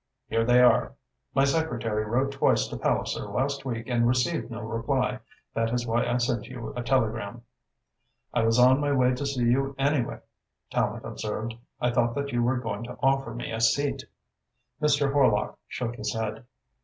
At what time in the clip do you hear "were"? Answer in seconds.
12.41-12.57